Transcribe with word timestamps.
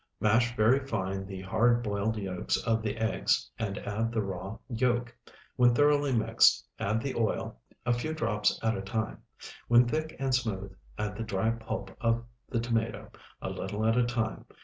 Mash 0.19 0.55
very 0.55 0.79
fine 0.87 1.27
the 1.27 1.41
hard 1.41 1.83
boiled 1.83 2.17
yolks 2.17 2.57
of 2.57 2.81
the 2.81 2.97
eggs, 2.97 3.51
and 3.59 3.77
add 3.77 4.11
the 4.11 4.23
raw 4.23 4.57
yolk. 4.67 5.15
When 5.57 5.75
thoroughly 5.75 6.11
mixed, 6.11 6.67
add 6.79 7.01
the 7.03 7.13
oil, 7.13 7.59
a 7.85 7.93
few 7.93 8.15
drops 8.15 8.59
at 8.63 8.75
a 8.75 8.81
time. 8.81 9.21
When 9.67 9.87
thick 9.87 10.15
and 10.17 10.33
smooth, 10.33 10.75
add 10.97 11.17
the 11.17 11.23
dry 11.23 11.51
pulp 11.51 11.91
of 12.01 12.25
the 12.49 12.59
tomato, 12.59 13.11
a 13.43 13.51
little 13.51 13.85
at 13.85 13.95
a 13.95 14.03
time. 14.07 14.47